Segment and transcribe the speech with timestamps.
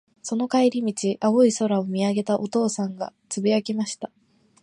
[0.23, 4.09] その帰り道、青い空を見上げたお父さんが、つぶやきました。